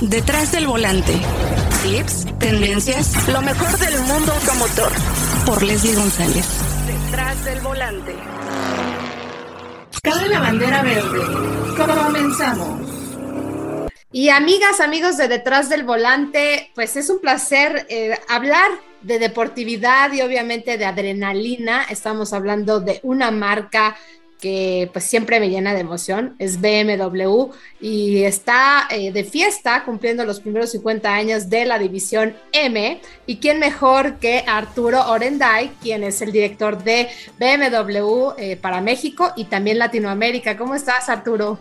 [0.00, 1.12] Detrás del volante.
[1.82, 4.92] Tips, tendencias, lo mejor del mundo automotor.
[5.44, 6.46] Por Leslie González.
[6.86, 8.14] Detrás del volante.
[10.00, 11.18] Cabe la bandera verde.
[11.76, 12.88] Comenzamos.
[14.12, 18.70] Y amigas, amigos de Detrás del Volante, pues es un placer eh, hablar
[19.02, 21.82] de deportividad y obviamente de adrenalina.
[21.90, 23.96] Estamos hablando de una marca
[24.40, 27.50] que pues siempre me llena de emoción, es BMW
[27.80, 33.36] y está eh, de fiesta cumpliendo los primeros 50 años de la división M y
[33.36, 39.44] quién mejor que Arturo Orenday, quien es el director de BMW eh, para México y
[39.44, 40.56] también Latinoamérica.
[40.56, 41.58] ¿Cómo estás Arturo?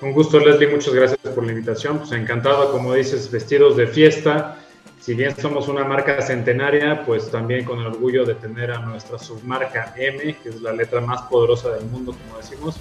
[0.00, 4.56] Un gusto Leslie, muchas gracias por la invitación, pues encantado como dices, vestidos de fiesta
[5.00, 9.18] si bien somos una marca centenaria, pues también con el orgullo de tener a nuestra
[9.18, 12.76] submarca M, que es la letra más poderosa del mundo, como decimos,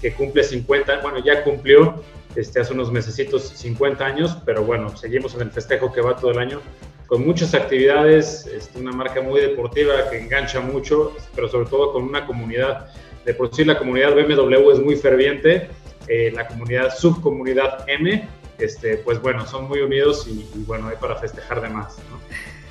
[0.00, 2.02] que cumple 50, bueno, ya cumplió
[2.36, 6.32] este, hace unos mesecitos 50 años, pero bueno, seguimos en el festejo que va todo
[6.32, 6.60] el año,
[7.06, 12.02] con muchas actividades, este, una marca muy deportiva que engancha mucho, pero sobre todo con
[12.02, 12.90] una comunidad,
[13.24, 15.70] de por sí la comunidad BMW es muy ferviente,
[16.08, 21.16] eh, la comunidad subcomunidad M este, pues bueno, son muy unidos y, bueno, hay para
[21.16, 21.96] festejar de más.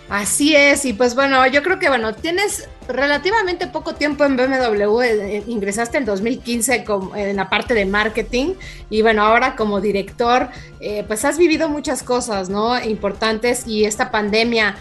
[0.09, 5.01] Así es, y pues bueno, yo creo que bueno, tienes relativamente poco tiempo en BMW,
[5.01, 8.53] eh, eh, ingresaste en 2015 en la parte de marketing
[8.89, 10.49] y bueno, ahora como director,
[10.81, 12.79] eh, pues has vivido muchas cosas, ¿no?
[12.83, 14.75] Importantes y esta pandemia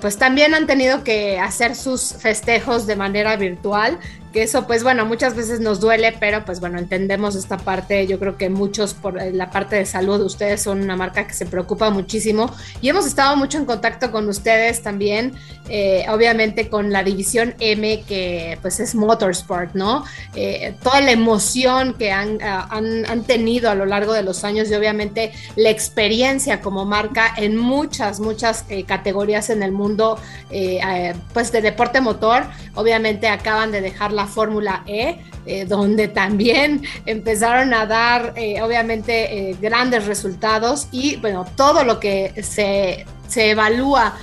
[0.00, 3.98] pues también han tenido que hacer sus festejos de manera virtual
[4.32, 8.18] que eso pues bueno, muchas veces nos duele, pero pues bueno, entendemos esta parte, yo
[8.18, 11.90] creo que muchos por la parte de salud, ustedes son una marca que se preocupa
[11.90, 15.34] muchísimo y hemos estado mucho en contacto con ustedes también,
[15.68, 20.04] eh, obviamente con la división M que pues es Motorsport, ¿no?
[20.34, 24.44] Eh, toda la emoción que han, ah, han, han, tenido a lo largo de los
[24.44, 30.18] años y obviamente la experiencia como marca en muchas, muchas eh, categorías en el mundo
[31.34, 37.72] pues de deporte motor, obviamente acaban de dejar la Fórmula E, eh, donde también empezaron
[37.72, 39.12] a dar, eh, obviamente,
[39.50, 44.16] eh, grandes resultados y, bueno, todo lo que se, se evalúa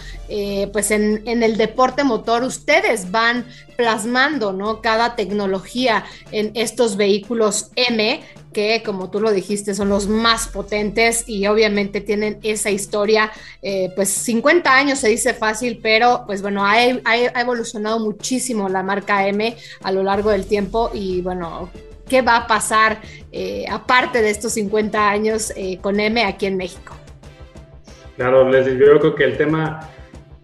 [0.73, 3.45] pues en, en, el deporte motor, ustedes van
[3.77, 4.81] plasmando, ¿no?
[4.81, 8.23] Cada tecnología en estos vehículos M
[8.55, 13.29] que, como tú lo dijiste, son los más potentes y obviamente tienen esa historia,
[13.61, 19.27] eh, pues 50 años se dice fácil, pero pues bueno, ha, evolucionado muchísimo la marca
[19.27, 21.69] M a lo largo del tiempo y bueno,
[22.07, 23.01] ¿qué va a pasar
[23.33, 26.95] eh, aparte de estos 50 años eh, con M aquí en México?
[28.15, 29.89] Claro, les digo, yo creo que el tema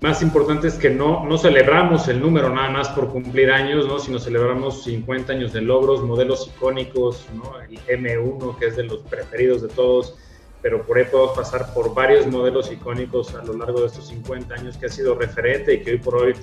[0.01, 3.99] más importante es que no, no celebramos el número nada más por cumplir años, ¿no?
[3.99, 7.59] sino celebramos 50 años de logros, modelos icónicos, ¿no?
[7.61, 10.15] el M1 que es de los preferidos de todos,
[10.63, 14.55] pero por ahí podemos pasar por varios modelos icónicos a lo largo de estos 50
[14.55, 16.33] años que ha sido referente y que hoy por hoy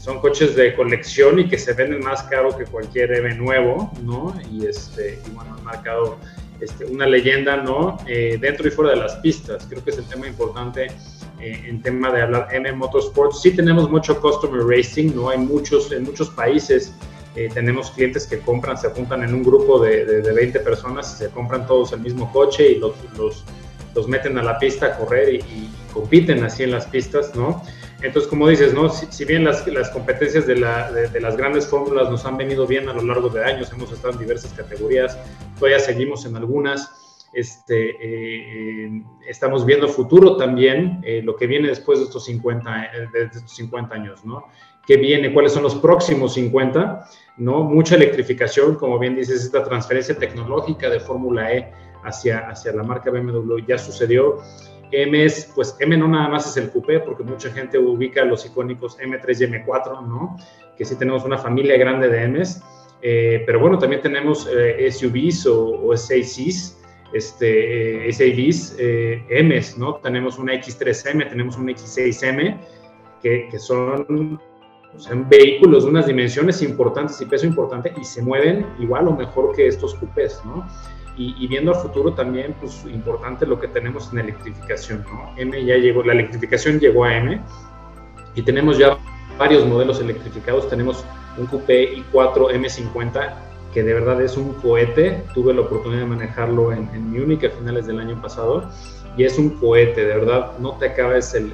[0.00, 4.32] son coches de colección y que se venden más caro que cualquier M nuevo, ¿no?
[4.50, 6.16] Y, este, y bueno, han marcado
[6.60, 7.98] este, una leyenda, ¿no?
[8.06, 9.66] Eh, dentro y fuera de las pistas.
[9.68, 10.86] Creo que es el tema importante
[11.40, 13.40] eh, en tema de hablar M Motorsports.
[13.40, 15.30] Sí tenemos mucho customer racing, ¿no?
[15.30, 16.92] Hay muchos, en muchos países
[17.36, 21.24] eh, tenemos clientes que compran, se juntan en un grupo de, de, 20 personas y
[21.24, 23.44] se compran todos el mismo coche y los, los,
[23.94, 27.64] los meten a la pista a correr y, compiten así en las pistas, ¿no?
[28.00, 28.88] Entonces, como dices, ¿no?
[28.88, 32.88] Si, bien las, las competencias de, la, de, las grandes fórmulas nos han venido bien
[32.88, 35.18] a lo largo de años, hemos estado en diversas categorías,
[35.58, 36.99] todavía seguimos en algunas,
[37.32, 43.08] este, eh, estamos viendo futuro también, eh, lo que viene después de estos 50, eh,
[43.12, 44.46] de estos 50 años, ¿no?
[44.86, 45.32] ¿Qué viene?
[45.32, 47.08] ¿Cuáles son los próximos 50?
[47.36, 47.62] ¿No?
[47.62, 53.10] Mucha electrificación, como bien dices, esta transferencia tecnológica de Fórmula E hacia, hacia la marca
[53.10, 54.38] BMW ya sucedió.
[54.90, 58.44] M es, pues M no nada más es el coupé, porque mucha gente ubica los
[58.44, 60.36] icónicos M3 y M4, ¿no?
[60.76, 62.60] Que sí tenemos una familia grande de M's,
[63.00, 64.48] pero bueno, también tenemos
[64.90, 66.79] SUVs o, o SACs,
[67.12, 69.96] este, eh, SAVs eh, M's, ¿no?
[69.96, 72.58] Tenemos una X3M, tenemos una X6M,
[73.22, 74.40] que, que son,
[74.96, 79.54] son, vehículos de unas dimensiones importantes y peso importante y se mueven igual o mejor
[79.54, 80.66] que estos coupés, ¿no?
[81.16, 85.36] Y, y, viendo al futuro también, pues importante lo que tenemos en electrificación, ¿no?
[85.36, 87.40] M ya llegó, la electrificación llegó a M
[88.34, 88.96] y tenemos ya
[89.36, 91.04] varios modelos electrificados, tenemos
[91.36, 95.24] un coupé i4 M50 que de verdad es un cohete.
[95.34, 98.68] Tuve la oportunidad de manejarlo en, en Múnich a finales del año pasado
[99.16, 101.50] y es un cohete, de verdad, no te acabes el,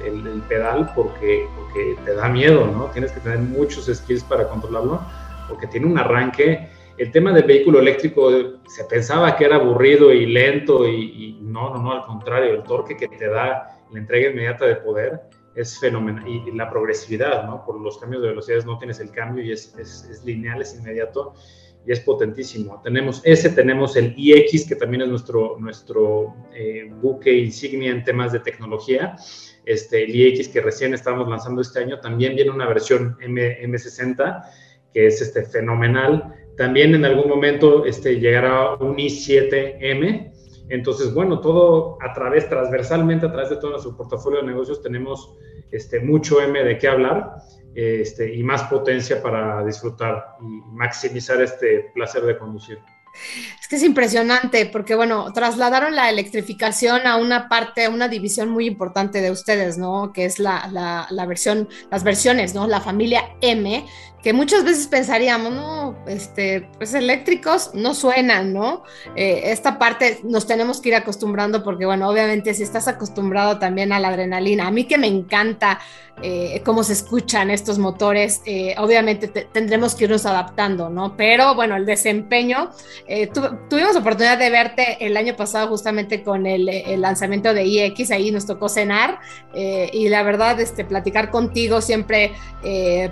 [0.47, 2.85] pedal porque, porque, te da miedo, ¿no?
[2.85, 5.01] Tienes que tener muchos skills para controlarlo
[5.47, 8.31] porque tiene un arranque el tema del vehículo eléctrico
[8.65, 12.97] se pensaba que era aburrido y lento y, no, no, no, al contrario, el torque
[12.97, 15.21] que te da la entrega inmediata de poder
[15.55, 17.63] es fenomenal y, la progresividad, ¿no?
[17.63, 21.35] Por los cambios de velocidades no tienes el cambio y es, lineal, es inmediato
[21.87, 22.81] y es potentísimo.
[22.83, 28.33] Tenemos ese, tenemos el iX, que también es nuestro, nuestro eh, buque insignia en temas
[28.33, 29.15] de tecnología.
[29.65, 34.43] Este, el iX que recién estamos lanzando este año, también viene una versión M, M60
[34.93, 36.33] que es este, fenomenal.
[36.57, 40.33] También en algún momento este, llegará un i7M.
[40.69, 45.37] Entonces, bueno, todo a través, transversalmente, a través de todo nuestro portafolio de negocios, tenemos
[45.71, 47.35] este, mucho M de qué hablar
[47.77, 52.79] este, y más potencia para disfrutar y maximizar este placer de conducir.
[53.61, 58.49] Es que es impresionante porque, bueno, trasladaron la electrificación a una parte, a una división
[58.49, 60.11] muy importante de ustedes, ¿no?
[60.11, 62.67] Que es la, la, la versión, las versiones, ¿no?
[62.67, 63.85] La familia M,
[64.27, 68.83] que muchas veces pensaríamos, no, este, pues eléctricos no suenan, ¿no?
[69.15, 73.93] Eh, esta parte nos tenemos que ir acostumbrando porque, bueno, obviamente si estás acostumbrado también
[73.93, 75.79] a la adrenalina, a mí que me encanta
[76.21, 81.15] eh, cómo se escuchan estos motores, eh, obviamente tendremos que irnos adaptando, ¿no?
[81.15, 82.71] Pero bueno, el desempeño,
[83.69, 86.65] tuvimos oportunidad de verte el año pasado justamente con el,
[86.99, 89.19] lanzamiento de iX, ahí nos tocó cenar
[89.53, 92.33] y la verdad, este, platicar contigo siempre,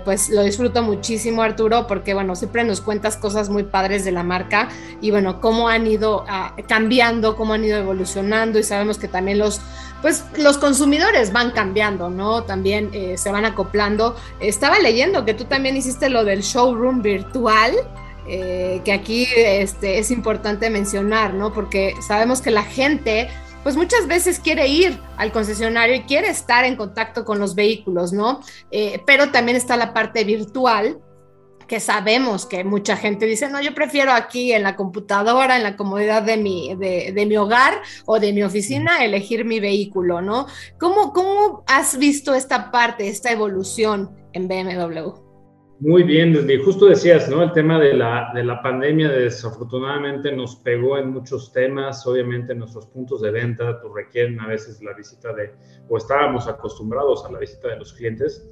[0.04, 4.10] pues lo disfruto mucho muchísimo, Arturo, porque bueno, siempre nos cuentas cosas muy padres de
[4.10, 4.68] la marca
[5.00, 9.38] y bueno, cómo han ido ah, cambiando, cómo han ido evolucionando y sabemos que también
[9.38, 9.60] los,
[10.02, 12.42] pues los consumidores van cambiando, ¿no?
[12.42, 14.16] También eh, se van acoplando.
[14.40, 17.72] Estaba leyendo que tú también hiciste lo del showroom virtual.
[18.28, 21.52] Eh, que aquí este, es importante mencionar, ¿no?
[21.52, 23.28] Porque sabemos que la gente
[23.66, 28.12] pues muchas veces quiere ir al concesionario y quiere estar en contacto con los vehículos,
[28.12, 28.38] ¿no?
[28.70, 31.00] Eh, pero también está la parte virtual
[31.66, 35.74] que sabemos que mucha gente dice, no, yo prefiero aquí en la computadora, en la
[35.74, 40.46] comodidad de mi, de, mi hogar o de mi oficina, elegir mi vehículo, ¿no?
[40.78, 45.25] ¿Cómo, ¿Cómo has visto esta parte, esta evolución en BMW?
[45.78, 47.42] Muy bien, desde justo decías, ¿no?
[47.42, 52.86] El tema de la, de la pandemia desafortunadamente nos pegó en muchos temas, obviamente nuestros
[52.86, 55.52] puntos de venta pues, requieren a veces la visita de,
[55.90, 58.48] o estábamos acostumbrados a la visita de los clientes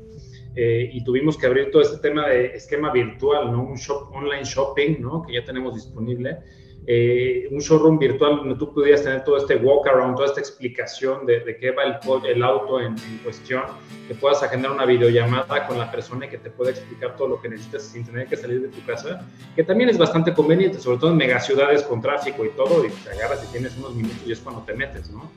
[0.55, 3.69] eh, y tuvimos que abrir todo este tema de esquema virtual, ¿no?
[3.69, 5.23] Un shop, online shopping, ¿no?
[5.23, 6.41] Que ya tenemos disponible
[6.87, 11.25] eh, un showroom virtual donde tú pudieras tener todo este walk around, toda esta explicación
[11.25, 11.97] de, de qué va el,
[12.27, 13.63] el auto en, cuestión,
[14.07, 17.41] que puedas agendar una videollamada con la persona y que te pueda explicar todo lo
[17.41, 19.27] que necesitas sin tener que salir de tu casa,
[19.57, 23.11] que también es bastante conveniente, sobre todo en megaciudades con tráfico y todo, y te
[23.11, 25.31] agarras y tienes unos minutos y es cuando te metes, ¿no?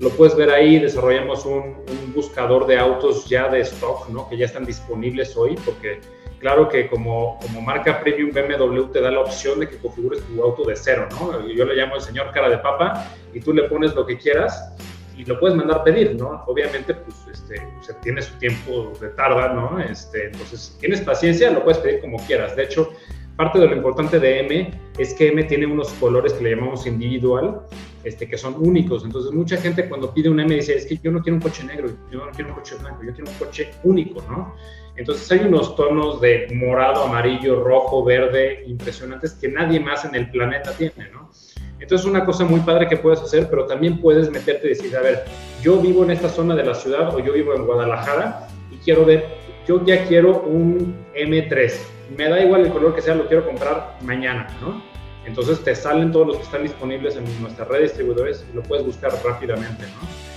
[0.00, 1.76] Lo puedes ver ahí, desarrollamos un,
[2.14, 4.28] buscador de autos ya de stock, ¿no?
[4.28, 6.00] Que ya están disponibles hoy, porque
[6.38, 10.40] Claro que como, como marca premium BMW te da la opción de que configures tu
[10.40, 11.48] auto de cero, ¿no?
[11.48, 14.72] Yo le llamo el señor cara de papa y tú le pones lo que quieras
[15.16, 16.44] y lo puedes mandar pedir, ¿no?
[16.46, 17.60] Obviamente, pues, este,
[18.02, 19.80] tiene su tiempo de tarda, ¿no?
[19.80, 22.54] Este, entonces, tienes paciencia, lo puedes pedir como quieras.
[22.54, 22.92] De hecho,
[23.38, 26.88] parte de lo importante de M es que M tiene unos colores que le llamamos
[26.88, 27.60] individual,
[28.02, 29.04] este, que son únicos.
[29.04, 31.62] Entonces, mucha gente cuando pide un M dice, es que yo no quiero un coche
[31.62, 34.56] negro, yo no quiero un coche blanco, yo quiero un coche único, ¿no?
[34.96, 40.28] Entonces hay unos tonos de morado, amarillo, rojo, verde impresionantes que nadie más en el
[40.32, 41.30] planeta tiene, ¿no?
[41.78, 45.00] Entonces una cosa muy padre que puedes hacer, pero también puedes meterte y decir, a
[45.00, 45.22] ver,
[45.62, 49.04] yo vivo en esta zona de la ciudad o yo vivo en Guadalajara y quiero
[49.04, 49.26] ver,
[49.68, 51.97] yo ya quiero un M3.
[52.16, 54.82] Me da igual el color que sea, lo quiero comprar mañana, ¿no?
[55.26, 58.62] Entonces te salen todos los que están disponibles en nuestra red de distribuidores y lo
[58.62, 60.28] puedes buscar rápidamente, ¿no?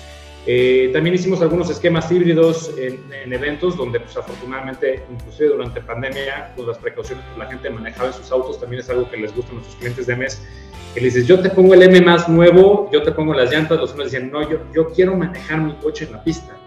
[0.47, 2.99] Eh, también hicimos algunos esquemas híbridos en,
[3.31, 8.15] eventos donde, pues, afortunadamente, inclusive durante pandemia, pues, las precauciones que la gente manejaba en
[8.15, 10.41] sus autos también es algo que les gusta a nuestros clientes de mes.
[10.95, 13.79] Que les dices, yo te pongo el M más nuevo, yo te pongo las llantas,
[13.79, 16.57] los unos dicen, no, yo, yo quiero manejar mi coche en la pista,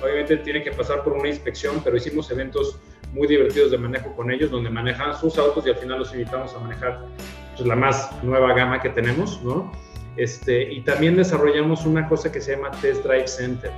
[0.00, 2.76] Obviamente tiene que pasar por una inspección, pero hicimos eventos
[3.12, 6.54] muy divertidos de manejo con ellos, donde manejan sus autos y al final los invitamos
[6.54, 7.06] a manejar
[7.56, 9.70] pues, la más nueva gama que tenemos, ¿no?
[10.16, 13.70] Este, y también desarrollamos una cosa que se llama Test Drive Center,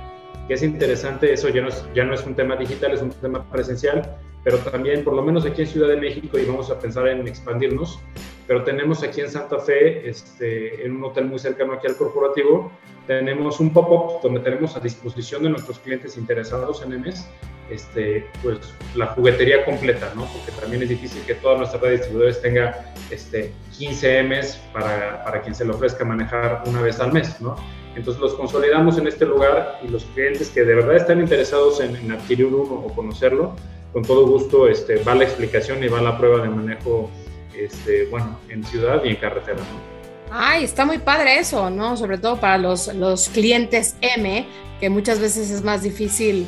[0.47, 3.11] que es interesante, eso ya no es, ya no es un tema digital, es un
[3.11, 6.77] tema presencial, pero también, por lo menos aquí en Ciudad de México, y vamos a
[6.77, 7.99] pensar en expandirnos,
[8.47, 12.71] pero tenemos aquí en Santa Fe, este, en un hotel muy cercano aquí al corporativo,
[13.07, 17.27] tenemos un pop-up donde tenemos a disposición de nuestros clientes interesados en MS
[17.69, 20.25] este, pues, la juguetería completa, ¿no?
[20.25, 25.23] Porque también es difícil que toda nuestra red de distribuidores tenga este, 15 Ms para,
[25.23, 27.55] para quien se le ofrezca manejar una vez al mes, ¿no?
[27.95, 32.11] Entonces los consolidamos en este lugar y los clientes que de verdad están interesados en,
[32.11, 33.55] adquirir uno o conocerlo,
[33.93, 37.09] con todo gusto este, va la explicación y va la prueba de manejo
[37.57, 39.57] este, bueno, en ciudad y en carretera.
[39.57, 39.95] ¿no?
[40.29, 41.95] Ay, está muy padre eso, ¿no?
[41.95, 44.45] Sobre todo para los, los clientes M,
[44.81, 46.45] que muchas veces es más difícil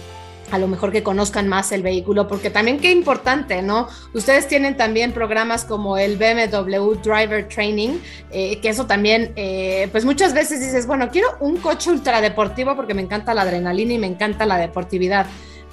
[0.51, 3.87] a lo mejor que conozcan más el vehículo, porque también qué importante, ¿no?
[4.13, 7.99] Ustedes tienen también programas como el BMW Driver Training,
[8.31, 12.93] eh, que eso también, eh, pues muchas veces dices, bueno, quiero un coche ultradeportivo porque
[12.93, 15.25] me encanta la adrenalina y me encanta la deportividad,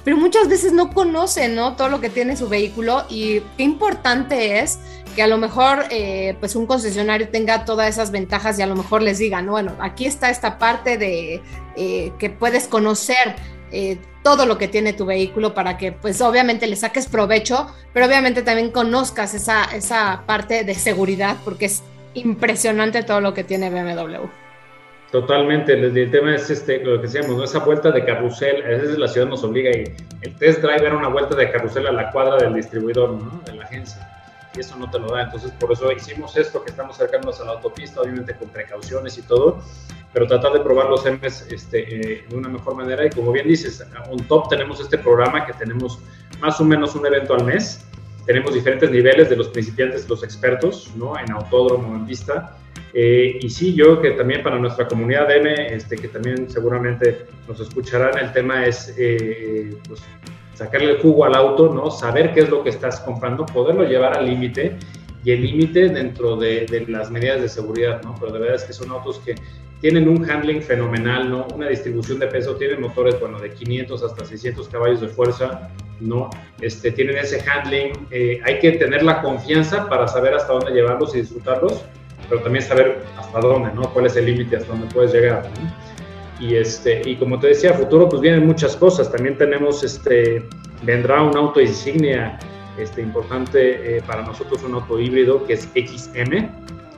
[0.03, 1.75] pero muchas veces no conocen, ¿no?
[1.75, 4.77] Todo lo que tiene su vehículo y qué importante es
[5.15, 8.75] que a lo mejor eh, pues un concesionario tenga todas esas ventajas y a lo
[8.75, 11.41] mejor les digan, bueno, aquí está esta parte de
[11.75, 13.35] que puedes conocer
[13.75, 18.05] eh, todo lo que tiene tu vehículo para que pues obviamente le saques provecho, pero
[18.05, 23.69] obviamente también conozcas esa, esa parte de seguridad porque es impresionante todo lo que tiene
[23.69, 24.27] BMW.
[25.11, 27.43] Totalmente, el, tema es este, lo que decíamos, ¿no?
[27.43, 30.95] esa vuelta de carrusel, a veces la ciudad nos obliga y el test drive era
[30.95, 33.41] una vuelta de carrusel a la cuadra del distribuidor, ¿no?
[33.45, 34.09] de la agencia
[34.55, 35.23] y eso no te lo da.
[35.23, 39.21] Entonces, por eso hicimos esto, que estamos acercándonos a la autopista, obviamente con precauciones y
[39.23, 39.59] todo,
[40.15, 43.05] pero tratar de probar los M's este, eh, de una mejor manera.
[43.05, 45.99] Y como bien dices, un top tenemos este programa que tenemos
[46.39, 47.85] más o menos un evento al mes.
[48.25, 51.19] Tenemos diferentes niveles de los principiantes, los expertos, ¿no?
[51.19, 52.55] En autódromo, en pista.
[52.93, 57.59] Eh, y sí, yo que también para nuestra comunidad M, este, que también seguramente nos
[57.59, 60.01] escucharán, el tema es eh, pues,
[60.53, 61.91] sacarle el jugo al auto, ¿no?
[61.91, 64.77] Saber qué es lo que estás comprando, poderlo llevar al límite
[65.25, 68.15] y el límite dentro de, las medidas de seguridad, ¿no?
[68.19, 69.35] Pero de verdad es que son autos que
[69.85, 71.45] tienen un handling fenomenal, ¿no?
[71.53, 76.31] Una distribución de peso, tienen motores, bueno, de 500 hasta 600 caballos de fuerza, ¿no?
[76.59, 81.13] Este, tienen ese handling, eh, hay que tener la confianza para saber hasta dónde llevarlos
[81.13, 81.83] y disfrutarlos,
[82.27, 83.83] pero también saber hasta dónde, ¿no?
[83.93, 86.43] Cuál es el límite, hasta dónde puedes llegar, ¿no?
[86.43, 89.11] Y, este, y como te decía, a futuro pues vienen muchas cosas.
[89.11, 90.43] También tenemos, este,
[90.81, 92.39] vendrá un auto insignia
[92.79, 96.49] este, importante eh, para nosotros, un auto híbrido que es XM,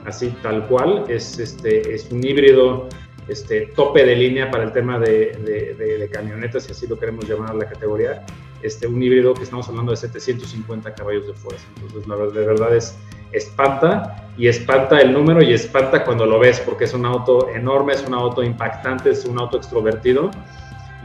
[0.08, 1.04] así tal cual.
[1.08, 2.88] Es, este, es un híbrido
[3.28, 7.54] este, tope de línea para el tema de, de, camionetas, si así lo queremos llamar
[7.54, 8.24] la categoría.
[8.62, 11.66] Este, un híbrido que estamos hablando de 750 caballos de fuerza.
[11.76, 12.96] Entonces, la verdad, de verdad es
[13.32, 17.92] espanta y espanta el número y espanta cuando lo ves porque es un auto enorme,
[17.92, 20.30] es un auto impactante, es un auto extrovertido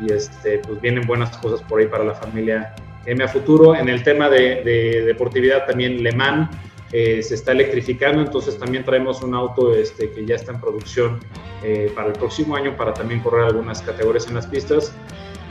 [0.02, 2.74] y este, pues vienen buenas cosas por ahí para la familia
[3.06, 3.76] M a futuro.
[3.76, 6.50] En el tema de, deportividad también Le Mans
[6.94, 11.20] eh, se está electrificando, entonces también traemos un auto este, que ya está en producción
[11.64, 14.94] eh, para el próximo año para también correr algunas categorías en las pistas.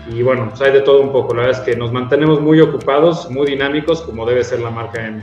[0.09, 1.35] Y bueno, pues hay de todo un poco.
[1.35, 5.05] La verdad es que nos mantenemos muy ocupados, muy dinámicos, como debe ser la marca
[5.05, 5.23] M.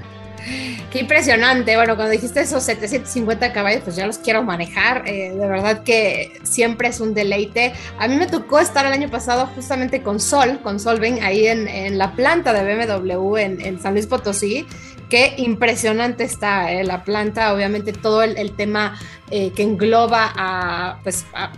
[0.92, 1.76] Qué impresionante.
[1.76, 5.08] Bueno, cuando dijiste esos 750 caballos, pues ya los quiero manejar.
[5.08, 7.74] Eh, de verdad que siempre es un deleite.
[8.00, 11.98] A mí me tocó estar el año pasado justamente con Sol, con Solven, ahí en,
[11.98, 14.66] la planta de BMW en, San Luis Potosí.
[15.10, 19.00] Qué impresionante está eh, la planta, obviamente todo el, tema
[19.32, 21.52] eh, que engloba a, pues, a,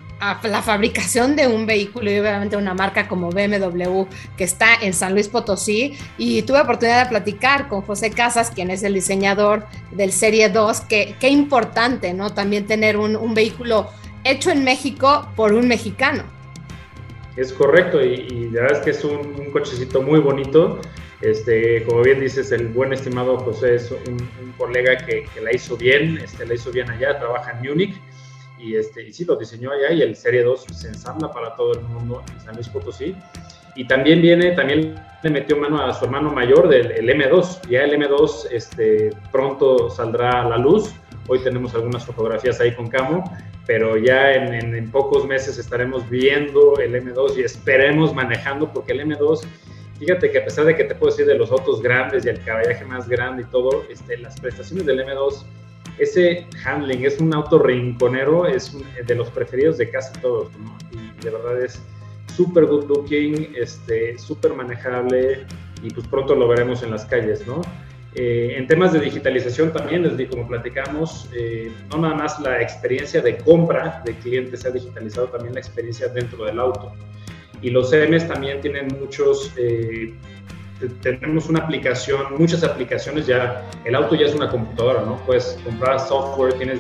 [0.44, 4.04] la fabricación de un vehículo y obviamente una marca como BMW
[4.38, 8.70] que está en San Luis Potosí y tuve oportunidad de platicar con José Casas, quien
[8.70, 12.30] es el diseñador del Serie 2, que qué importante, ¿no?
[12.30, 13.90] También tener un, vehículo
[14.24, 16.24] hecho en México por un mexicano.
[17.36, 20.80] Es correcto y, la verdad es que es un, cochecito muy bonito.
[21.22, 24.18] Este, como bien dices, el buen estimado José es un,
[24.58, 27.96] colega que, que, la hizo bien, este, la hizo bien allá, trabaja en Múnich
[28.62, 31.74] y, este, y sí, lo diseñó allá y el Serie 2 se ensambla para todo
[31.74, 33.16] el mundo en San Luis Potosí.
[33.76, 37.68] Y también viene, también le metió mano a su hermano mayor del M2.
[37.70, 40.94] Ya el M2 este, pronto saldrá a la luz.
[41.28, 43.24] Hoy tenemos algunas fotografías ahí con Camo,
[43.66, 49.02] pero ya en, en, pocos meses estaremos viendo el M2 y esperemos manejando, porque el
[49.02, 49.42] M2
[50.02, 52.44] fíjate que a pesar de que te puedo decir de los autos grandes y el
[52.44, 55.46] caballaje más grande y todo, este, las prestaciones del M2
[56.00, 60.76] ese handling es un auto rinconero, es de los preferidos de casi todos, ¿no?
[60.92, 61.80] Y de verdad es
[62.36, 65.46] súper good looking, este, súper manejable
[65.84, 67.62] y pues pronto lo veremos en las calles, ¿no?
[68.16, 73.22] Eh, en temas de digitalización también, les como platicamos, eh, no nada más la experiencia
[73.22, 76.94] de compra de clientes se ha digitalizado, también la experiencia dentro del auto.
[77.62, 80.14] Y los CMs también tienen muchos eh,
[81.02, 85.18] tenemos una aplicación, muchas aplicaciones ya, el auto ya es una computadora, ¿no?
[85.26, 86.80] Puedes comprar software, tienes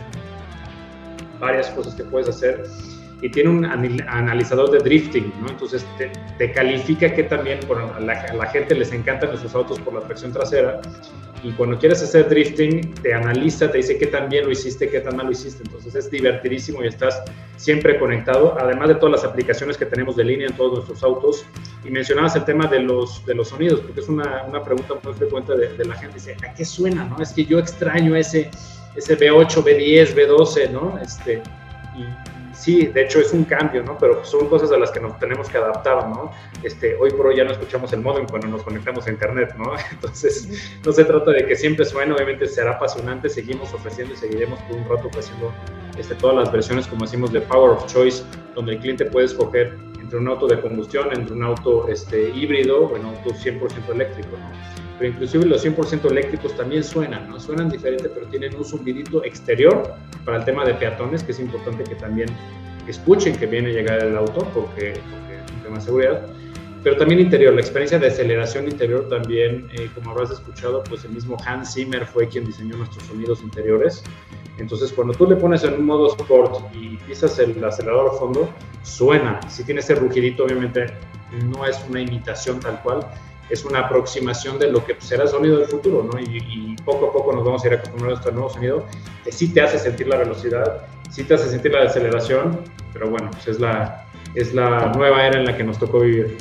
[1.39, 2.65] varias cosas que puedes hacer
[3.21, 5.49] y tiene un analizador de drifting, ¿no?
[5.49, 5.85] Entonces
[6.37, 10.33] te, califica que también, bueno, a la, gente les encantan nuestros autos por la tracción
[10.33, 10.81] trasera
[11.43, 14.99] y cuando quieres hacer drifting te analiza, te dice qué tan bien lo hiciste, qué
[14.99, 15.63] tan mal lo hiciste.
[15.63, 17.21] Entonces es divertidísimo y estás
[17.57, 21.45] siempre conectado, además de todas las aplicaciones que tenemos de línea en todos nuestros autos.
[21.83, 25.13] Y mencionabas el tema de los, de los sonidos, porque es una, una pregunta muy
[25.13, 27.05] frecuente de, de, la gente, dice, ¿a qué suena?
[27.05, 27.21] No?
[27.21, 28.51] Es que yo extraño ese,
[28.95, 30.99] ese B8, B10, B12, ¿no?
[31.01, 31.41] Este,
[32.61, 33.97] sí, de hecho es un cambio, ¿no?
[33.97, 36.31] Pero son cosas a las que nos tenemos que adaptar, ¿no?
[36.63, 39.73] Este, hoy por hoy ya no escuchamos el modem cuando nos conectamos a internet, ¿no?
[39.91, 44.59] Entonces, no se trata de que siempre suene, obviamente será apasionante, seguimos ofreciendo y seguiremos
[44.61, 45.51] por un rato ofreciendo
[45.97, 48.23] este, todas las versiones, como decimos, de Power of Choice,
[48.55, 52.85] donde el cliente puede escoger entre un auto de combustión, entre un auto este, híbrido
[52.85, 54.80] o un auto 100% eléctrico, ¿no?
[55.01, 57.39] Pero inclusive los 100% eléctricos también suenan, ¿no?
[57.39, 61.83] Suenan diferente, pero tienen un zumbidito exterior para el tema de peatones, que es importante
[61.85, 62.29] que también
[62.87, 66.27] escuchen que viene a llegar el auto, porque, porque es un tema de seguridad.
[66.83, 71.13] Pero también interior, la experiencia de aceleración interior también, eh, como habrás escuchado, pues el
[71.13, 74.03] mismo Hans Zimmer fue quien diseñó nuestros sonidos interiores.
[74.59, 78.47] Entonces, cuando tú le pones en un modo sport y pisas el acelerador a fondo,
[78.83, 79.39] suena.
[79.49, 80.85] Si tiene ese rugidito, obviamente
[81.47, 83.07] no es una imitación tal cual,
[83.51, 86.19] es una aproximación de lo que será el sonido del futuro, ¿no?
[86.19, 88.85] Y, poco a poco nos vamos a ir acostumbrando a este nuevo sonido,
[89.23, 92.59] que sí te hace sentir la velocidad, sí te hace sentir la aceleración,
[92.91, 96.37] pero bueno, pues es la, es la nueva era en la que nos tocó vivir.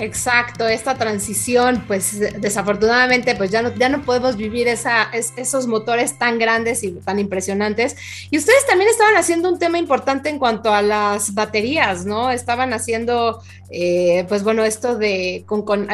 [0.00, 6.18] Exacto, esta transición, pues desafortunadamente, pues ya no, ya no podemos vivir esa, esos motores
[6.18, 7.96] tan grandes y tan impresionantes.
[8.30, 12.30] Y ustedes también estaban haciendo un tema importante en cuanto a las baterías, ¿no?
[12.30, 15.88] Estaban haciendo, eh, pues bueno, esto de con, con,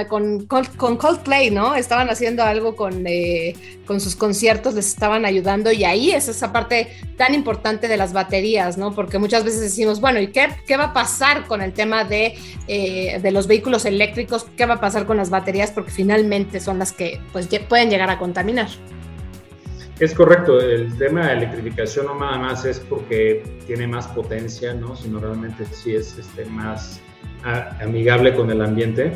[0.47, 1.75] con, Coldplay, ¿no?
[1.75, 3.55] Estaban haciendo algo con, eh,
[3.87, 8.13] con sus conciertos, les estaban ayudando y ahí es esa parte tan importante de las
[8.13, 8.95] baterías, ¿no?
[8.95, 12.35] Porque muchas veces decimos, bueno, ¿y qué, qué va a pasar con el tema de,
[12.69, 13.94] eh, de los vehículos eléctricos?
[13.95, 17.91] Eléctricos, qué va a pasar con las baterías, porque finalmente son las que pues, pueden
[17.91, 18.69] llegar a contaminar.
[20.01, 24.97] Es correcto, el tema de electrificación no nada más es porque tiene más potencia, ¿no?
[24.97, 27.01] sino realmente sí es este, más
[27.81, 29.13] amigable con el ambiente.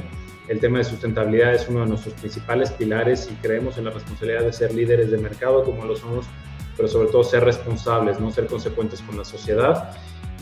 [0.47, 4.45] El tema de sustentabilidad es uno de nuestros principales pilares y creemos en la responsabilidad
[4.45, 6.27] de ser líderes de mercado como lo somos,
[6.77, 9.91] pero sobre todo ser responsables, no ser consecuentes con la sociedad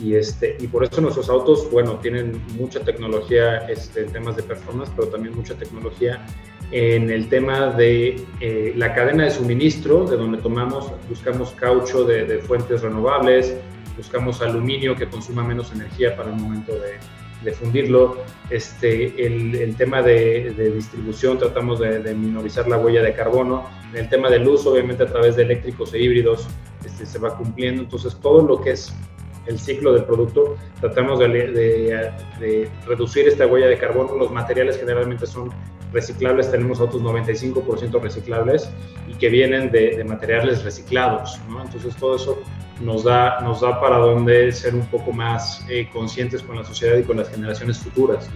[0.01, 4.43] y, este, y por eso nuestros autos, bueno, tienen mucha tecnología este, en temas de
[4.43, 6.25] performance, pero también mucha tecnología
[6.73, 12.39] en el tema de eh, la cadena de suministro, de donde tomamos, buscamos caucho de,
[12.41, 13.57] fuentes renovables,
[13.97, 16.95] buscamos aluminio que consuma menos energía para el momento de,
[17.45, 18.17] de fundirlo,
[18.51, 23.99] este, el, el tema de, de, distribución, tratamos de, minorizar la huella de carbono, en
[23.99, 26.49] el tema de luz, obviamente a través de eléctricos e híbridos,
[26.85, 28.93] este, se va cumpliendo, entonces todo lo que es
[29.47, 32.13] el ciclo del producto, tratamos de,
[32.87, 34.15] reducir esta huella de carbono.
[34.17, 35.51] Los materiales generalmente son
[35.93, 38.71] reciclables, tenemos otros 95% reciclables
[39.09, 41.41] y que vienen de, materiales reciclados.
[41.49, 41.63] ¿no?
[41.63, 42.43] Entonces todo eso
[42.81, 46.97] nos da, nos da para donde ser un poco más eh, conscientes con la sociedad
[46.99, 48.29] y con las generaciones futuras.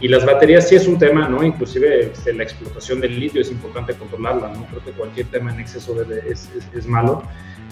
[0.00, 1.42] Y las baterías sí es un tema, ¿no?
[1.42, 4.66] Inclusive este, la explotación del litio es importante controlarla, ¿no?
[4.66, 7.22] Creo que cualquier tema en exceso de, es, es, es, malo.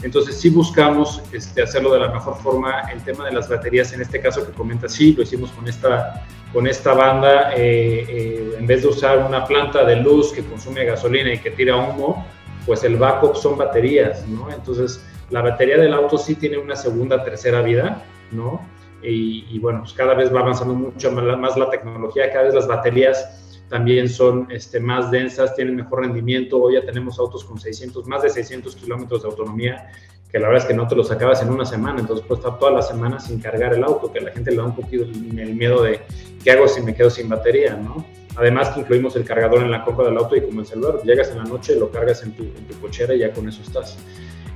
[0.02, 2.80] Entonces sí buscamos este, hacerlo de la mejor forma.
[2.90, 6.24] El tema de las baterías, en este caso que comenta, sí, lo hicimos con esta,
[6.52, 7.52] con esta banda.
[7.54, 11.50] Eh, eh, en vez de usar una planta de luz que consume gasolina y que
[11.50, 12.26] tira humo,
[12.64, 14.50] pues el backup son baterías, ¿no?
[14.50, 18.66] Entonces la batería del auto sí tiene una segunda, tercera vida, ¿no?
[19.04, 23.42] Y, bueno, pues cada vez va avanzando mucho más la tecnología, cada vez las baterías
[23.68, 26.58] también son este, más densas, tienen mejor rendimiento.
[26.62, 29.90] Hoy ya tenemos autos con 600, más de 600 kilómetros de autonomía,
[30.30, 32.58] que la verdad es que no te los acabas en una semana, entonces puedes estar
[32.58, 35.04] toda la semana sin cargar el auto, que a la gente le da un poquito
[35.04, 36.00] el miedo de
[36.42, 38.04] qué hago si me quedo sin batería, ¿no?
[38.36, 41.30] Además que incluimos el cargador en la compra del auto y como el celular, llegas
[41.30, 43.96] en la noche, lo cargas en tu, en tu cochera y ya con eso estás.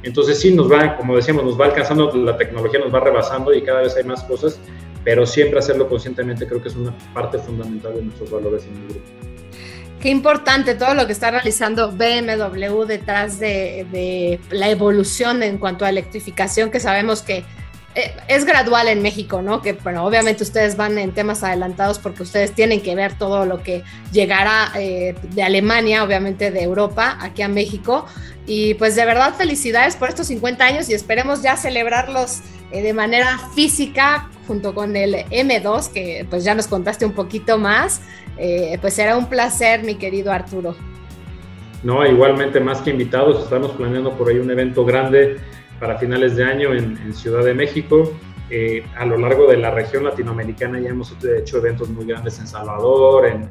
[0.02, 3.62] Entonces sí nos va, como decíamos, nos va alcanzando, la tecnología nos va rebasando y
[3.62, 4.61] cada vez hay más cosas,
[5.04, 8.88] pero siempre hacerlo conscientemente creo que es una parte fundamental de nuestros valores en el
[8.88, 9.06] grupo.
[10.00, 15.88] Qué importante todo lo que está realizando BMW detrás de, la evolución en cuanto a
[15.88, 17.44] electrificación, que sabemos que
[17.94, 19.62] es gradual en México, ¿no?
[19.62, 23.62] Que, bueno, obviamente ustedes van en temas adelantados porque ustedes tienen que ver todo lo
[23.62, 28.07] que llegará eh, de Alemania, obviamente de Europa, aquí a México.
[28.46, 32.92] Y pues de verdad felicidades por estos 50 años y esperemos ya celebrarlos eh, de
[32.92, 38.01] manera física junto con el M2, que pues ya nos contaste un poquito más.
[38.81, 40.77] pues será un placer, mi querido Arturo.
[41.83, 45.37] No, igualmente más que invitados, estamos planeando por ahí un evento grande
[45.78, 48.12] para finales de año en, Ciudad de México.
[48.50, 52.46] eh, a lo largo de la región latinoamericana ya hemos hecho eventos muy grandes en
[52.46, 53.50] Salvador, en,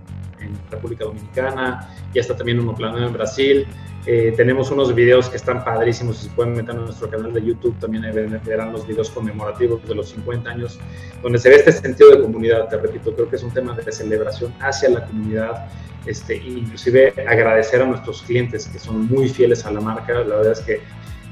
[0.72, 3.68] República Dominicana, ya está también uno planeado en Brasil.
[4.06, 7.78] Eh, tenemos unos videos que están padrísimos, si pueden meter en nuestro canal de YouTube,
[7.80, 8.06] también
[8.46, 10.80] verán los videos conmemorativos de los 50 años,
[11.22, 13.92] donde se ve este sentido de comunidad, te repito, creo que es un tema de
[13.92, 15.68] celebración hacia la comunidad,
[16.06, 20.54] este, inclusive agradecer a nuestros clientes que son muy fieles a la marca, la verdad
[20.54, 20.80] es que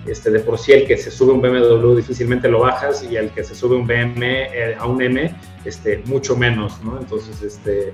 [0.07, 3.29] este, de por sí el que se sube un BMW difícilmente lo bajas y el
[3.31, 6.99] que se sube un BM eh, a un M, este, mucho menos, ¿no?
[6.99, 7.91] Entonces, este,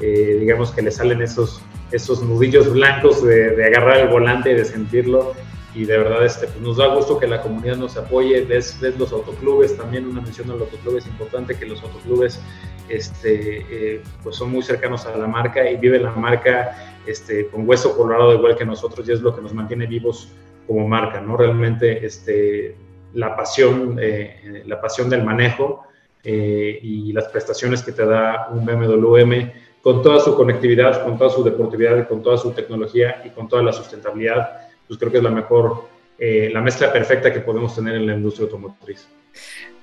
[0.00, 4.64] eh, digamos que le salen esos, esos nudillos blancos de, agarrar el volante y de
[4.64, 5.34] sentirlo
[5.74, 9.12] y de verdad este, pues nos da gusto que la comunidad nos apoye, ves, los
[9.12, 12.40] autoclubes, también una mención al autoclub es importante que los autoclubes
[12.88, 17.66] este, eh, pues son muy cercanos a la marca y vive la marca este, con
[17.66, 20.28] hueso colorado igual que nosotros y es lo que nos mantiene vivos
[20.66, 21.36] como marca, ¿no?
[21.36, 22.76] Realmente este,
[23.14, 25.84] la, pasión, eh, la pasión del manejo
[26.24, 31.18] eh, y las prestaciones que te da un BMW M con toda su conectividad, con
[31.18, 35.18] toda su deportividad, con toda su tecnología y con toda la sustentabilidad, pues creo que
[35.18, 39.08] es la mejor, eh, la mezcla perfecta que podemos tener en la industria automotriz.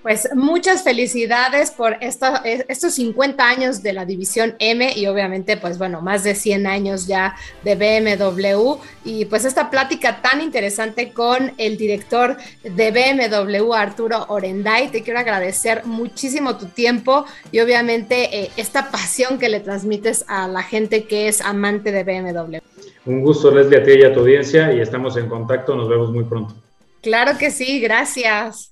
[0.02, 6.02] Pues muchas felicidades por estos 50 años de la división M y obviamente pues bueno,
[6.02, 11.78] más de 100 años ya de BMW y pues esta plática tan interesante con el
[11.78, 14.88] director de BMW, Arturo Orenday.
[14.88, 20.48] Te quiero agradecer muchísimo tu tiempo y obviamente eh, esta pasión que le transmites a
[20.48, 22.58] la gente que es amante de BMW.
[23.06, 25.76] Un gusto, Leslie, a ti y a tu audiencia y estamos en contacto.
[25.76, 26.56] Nos vemos muy pronto.
[27.02, 28.72] Claro que sí, gracias.